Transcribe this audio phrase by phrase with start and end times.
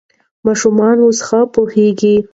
[0.45, 2.15] ماشومان اوس ښه پوهېږي.